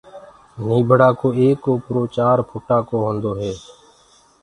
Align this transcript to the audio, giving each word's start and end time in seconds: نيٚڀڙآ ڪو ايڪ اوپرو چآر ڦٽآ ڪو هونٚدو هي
نيٚڀڙآ 0.67 1.09
ڪو 1.19 1.27
ايڪ 1.39 1.61
اوپرو 1.69 2.01
چآر 2.15 2.37
ڦٽآ 2.49 2.77
ڪو 2.87 2.95
هونٚدو 3.03 3.31
هي 3.39 3.51